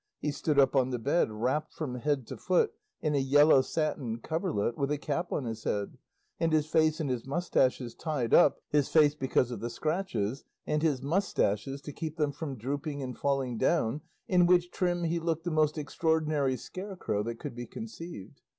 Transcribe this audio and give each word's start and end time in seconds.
He 0.17 0.31
stood 0.31 0.57
up 0.57 0.75
on 0.75 0.89
the 0.89 0.97
bed 0.97 1.29
wrapped 1.31 1.75
from 1.75 1.93
head 1.93 2.25
to 2.25 2.35
foot 2.35 2.73
in 3.03 3.13
a 3.13 3.19
yellow 3.19 3.61
satin 3.61 4.17
coverlet, 4.17 4.75
with 4.75 4.89
a 4.89 4.97
cap 4.97 5.31
on 5.31 5.43
his 5.43 5.63
head, 5.63 5.95
and 6.39 6.51
his 6.51 6.65
face 6.65 6.99
and 6.99 7.07
his 7.07 7.27
moustaches 7.27 7.93
tied 7.93 8.33
up, 8.33 8.57
his 8.71 8.89
face 8.89 9.13
because 9.13 9.51
of 9.51 9.59
the 9.59 9.69
scratches, 9.69 10.43
and 10.65 10.81
his 10.81 11.03
moustaches 11.03 11.81
to 11.81 11.93
keep 11.93 12.17
them 12.17 12.31
from 12.31 12.57
drooping 12.57 13.03
and 13.03 13.19
falling 13.19 13.59
down, 13.59 14.01
in 14.27 14.47
which 14.47 14.71
trim 14.71 15.03
he 15.03 15.19
looked 15.19 15.43
the 15.43 15.51
most 15.51 15.77
extraordinary 15.77 16.57
scarecrow 16.57 17.21
that 17.21 17.37
could 17.37 17.53
be 17.53 17.67
conceived. 17.67 18.41